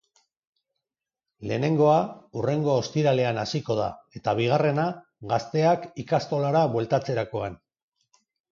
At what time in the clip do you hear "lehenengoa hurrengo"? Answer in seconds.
1.51-2.79